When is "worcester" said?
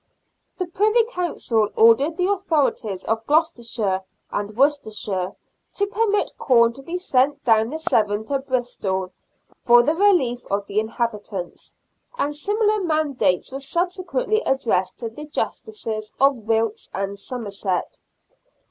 4.57-4.89